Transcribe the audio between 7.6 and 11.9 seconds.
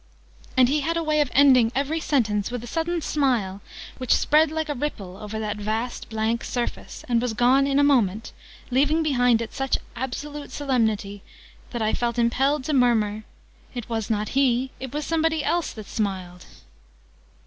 in a moment, leaving behind it such absolute solemnity that